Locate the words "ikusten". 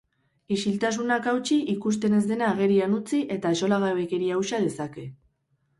1.75-2.17